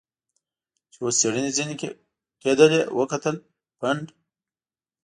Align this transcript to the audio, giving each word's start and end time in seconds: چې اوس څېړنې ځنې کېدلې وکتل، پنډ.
چې 0.91 0.97
اوس 1.03 1.15
څېړنې 1.21 1.51
ځنې 1.57 1.75
کېدلې 2.41 2.81
وکتل، 2.99 3.35
پنډ. 3.79 4.05